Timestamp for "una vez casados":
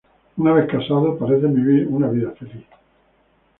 0.37-1.19